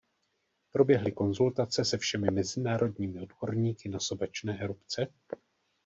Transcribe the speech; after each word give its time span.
Proběhly 0.71 1.11
konzultace 1.11 1.85
se 1.85 1.97
všemi 1.97 2.31
mezinárodními 2.31 3.21
odborníky 3.21 3.89
na 3.89 3.99
sopečné 3.99 4.59
erupce? 4.59 5.07